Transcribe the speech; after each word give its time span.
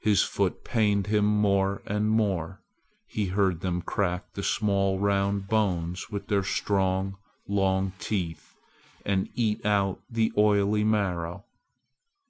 His 0.00 0.24
foot 0.24 0.64
pained 0.64 1.06
him 1.06 1.24
more 1.24 1.80
and 1.86 2.10
more. 2.10 2.58
He 3.06 3.26
heard 3.26 3.60
them 3.60 3.82
crack 3.82 4.32
the 4.32 4.42
small 4.42 4.98
round 4.98 5.46
bones 5.46 6.10
with 6.10 6.26
their 6.26 6.42
strong 6.42 7.18
long 7.46 7.92
teeth 8.00 8.56
and 9.06 9.28
eat 9.36 9.64
out 9.64 10.00
the 10.10 10.32
oily 10.36 10.82
marrow. 10.82 11.44